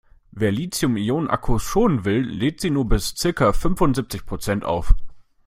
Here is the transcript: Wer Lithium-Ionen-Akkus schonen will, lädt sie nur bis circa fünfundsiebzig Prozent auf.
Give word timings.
Wer 0.31 0.51
Lithium-Ionen-Akkus 0.51 1.61
schonen 1.61 2.05
will, 2.05 2.23
lädt 2.23 2.59
sie 2.59 2.71
nur 2.71 2.89
bis 2.89 3.13
circa 3.15 3.53
fünfundsiebzig 3.53 4.25
Prozent 4.25 4.65
auf. 4.65 4.95